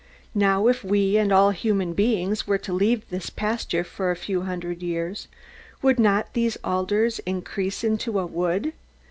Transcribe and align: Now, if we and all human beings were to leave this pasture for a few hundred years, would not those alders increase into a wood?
Now, 0.33 0.65
if 0.65 0.83
we 0.83 1.15
and 1.17 1.31
all 1.31 1.51
human 1.51 1.93
beings 1.93 2.47
were 2.47 2.57
to 2.57 2.73
leave 2.73 3.07
this 3.11 3.29
pasture 3.29 3.83
for 3.83 4.09
a 4.09 4.15
few 4.15 4.41
hundred 4.41 4.81
years, 4.81 5.27
would 5.83 5.99
not 5.99 6.33
those 6.33 6.57
alders 6.63 7.19
increase 7.19 7.83
into 7.83 8.17
a 8.17 8.25
wood? 8.25 8.73